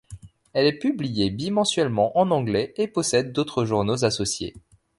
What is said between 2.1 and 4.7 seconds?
en anglais et possède d'autres journaux associés.